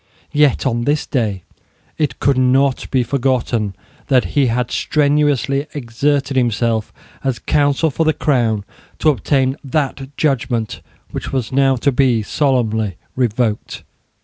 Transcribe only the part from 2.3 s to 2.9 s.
not